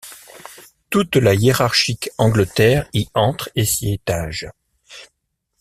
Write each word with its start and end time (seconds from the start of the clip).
Toute 0.89 1.15
la 1.15 1.35
hiérarchique 1.35 2.09
Angleterre 2.17 2.89
y 2.91 3.07
entre 3.13 3.49
et 3.55 3.65
s’y 3.65 3.93
étage. 3.93 4.49